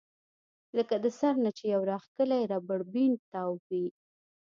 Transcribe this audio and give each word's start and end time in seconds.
لکه 0.77 0.95
د 1.03 1.05
سر 1.19 1.33
نه 1.43 1.51
چې 1.57 1.65
يو 1.73 1.81
راښکلی 1.91 2.41
ربر 2.51 2.79
بېنډ 2.93 3.17
تاو 3.33 3.53
وي 3.67 3.85